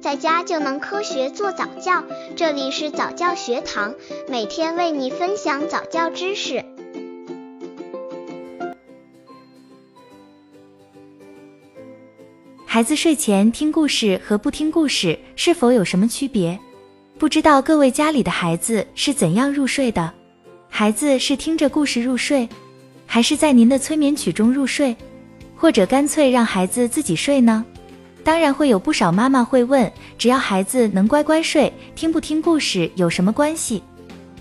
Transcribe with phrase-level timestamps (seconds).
[0.00, 2.02] 在家就能科学做早教。
[2.34, 3.94] 这里是早教学堂，
[4.28, 6.64] 每天为你分享早教知识。
[12.64, 16.58] 孩子睡前听故事和不听故事是否有什么区别？
[17.18, 20.10] 不知道各位家里的孩子是怎样入睡的？
[20.70, 22.48] 孩子是听着故事入睡，
[23.04, 24.96] 还是在您的催眠曲中入睡，
[25.54, 27.62] 或者干脆让孩子自己睡呢？
[28.22, 33.82] 当然会有不少妈妈会问，只要孩子能乖乖睡，听不听故事有什么关系？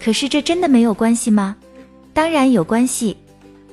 [0.04, 1.56] 可是这真的没有关系吗？
[2.14, 3.16] 当然有关系。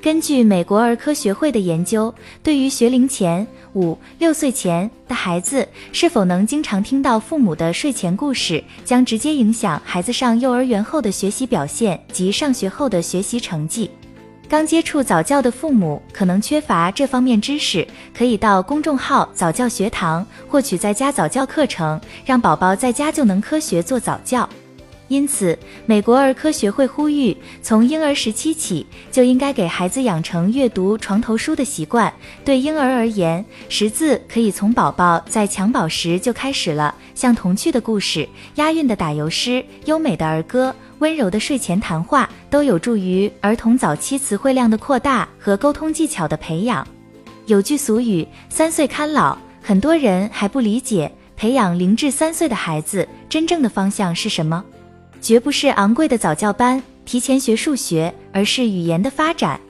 [0.01, 13.91] 根据美国儿科学会的研究，对于学龄前五六岁前的孩子，是否能经常听到父母的睡前故事，将直接影响孩子上幼儿园后的学习表现及上学后的学习成绩。
[14.49, 24.49] 刚接触早教的父母可能缺乏这方面知识，可以到公众号早教学堂获取在家早教课程，让宝宝在家就能科学做早教。
[25.09, 32.13] 因此，美国儿科学会呼吁，从婴儿时期起就应该给孩子养成阅读床头书的习惯。
[32.45, 46.89] 对婴儿而言，识字可以从宝宝在襁褓时就开始了，像童趣的故事、押韵的打油诗、优美的儿歌、温柔的睡前谈话，都有助于儿童早期词汇量的扩大和沟通技巧的培养。
[47.45, 54.65] 有句俗语“三岁看老”，很多人还不理解，培养零至三岁的孩子真正的方向是什么。
[55.21, 59.61] 绝不是昂贵的早教班，提前学数学，而是语言的发展。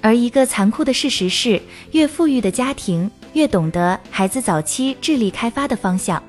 [0.00, 6.22] 而一个残酷的事实是，越富裕的家庭越懂得孩子早期智力开发的方向。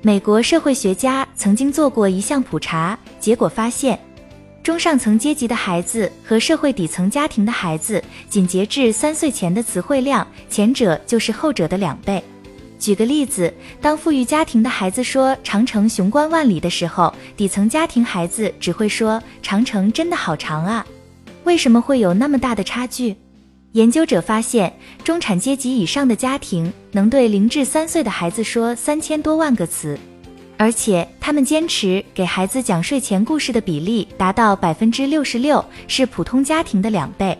[0.00, 4.00] 美国社会学家曾经做过一项普查，结果发现，
[4.62, 12.22] 中上层阶级的孩子和社会底层家庭的孩子，仅截至三岁前的词汇量，前者就是后者的两倍。
[12.78, 20.86] 举个例子，当富裕家庭的孩子说长城雄关万里的时候，底层家庭孩子只会说长城真的好长啊。
[21.44, 23.16] 为什么会有那么大的差距？
[23.72, 29.98] 研究者发现，中产阶级以上的家庭能对零至三岁的孩子说三千多万个词，
[30.60, 37.34] 而且他们坚持给孩子讲睡前故事的比例达到百分之六十六，是普通家庭的两倍。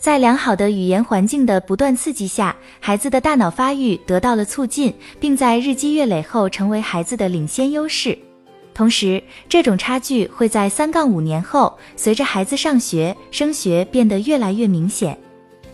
[0.00, 8.18] 在良好的语言环境的不断刺激下，孩子的大脑发育得到了促进，并在日积月累后成为孩子的领先优势。
[8.74, 15.16] 同时，这种差距会在三杠五年后，随着孩子上学升学变得越来越明显。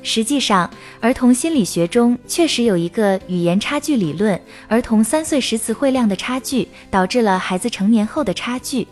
[0.03, 0.69] 实际上，
[1.01, 8.87] 儿童心理学中确实有一个语言差距理论，儿童三岁时词汇量的差距导致了孩子成年后的差距。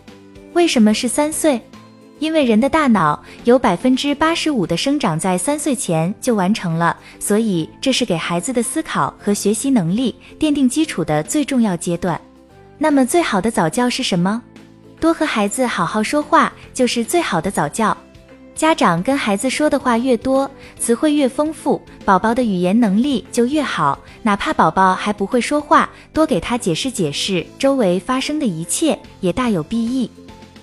[0.52, 1.60] 为什么是三岁？
[2.20, 12.20] 因为人的大脑有百分之八十五的生长在三岁前就完成了，所以这是给孩子的思考和学习能力奠定基础的最重要阶段。
[12.76, 14.42] 那么，最好的早教是什么？
[15.00, 17.96] 多和孩子好好说话就是最好的早教。
[18.60, 23.98] 家长跟孩子说的话越多，词汇越丰富，宝宝的语言能力就越好。
[24.20, 30.10] 哪怕宝宝还不会说话，多给他解释解释周围发生的一切，也大有裨益。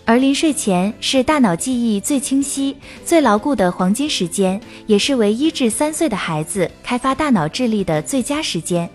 [0.06, 8.88] 而临睡前是大脑记忆最清晰、最牢固的黄金时间，也是为一至三岁的孩子开发大脑智力的最佳时间。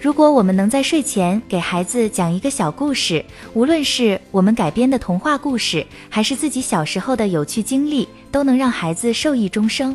[0.00, 3.22] 如果我们能在睡前给孩子讲一个小故事，
[3.52, 9.94] 无论是我们改编的童话故事，还是自己小时候的有趣经历，都能让孩子受益终生。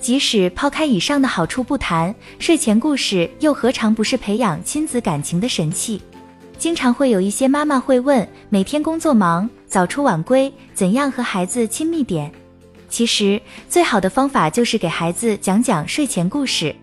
[0.00, 6.02] 即使抛开以上的好处不谈，睡前故事又何尝不是培养亲子感情的神器？
[6.58, 9.48] 经常会有一些妈妈会问：每天工作忙。
[9.68, 12.32] 早出晚归，怎样和孩子亲密点？
[12.88, 16.74] 其实最好的方法就是给孩子讲讲睡前故事。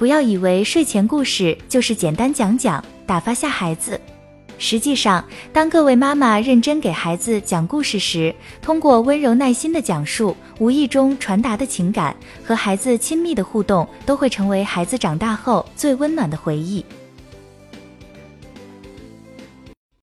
[0.00, 4.00] 不要以为睡前故事就是简单讲讲，打发下孩子。
[4.56, 5.22] 实际上，
[5.52, 16.82] 当各位妈妈认真给孩子讲故事时，通过温柔耐心的讲述，无意中传达的情感和孩子亲密的互动，都会成为孩子长大后最温暖的回忆。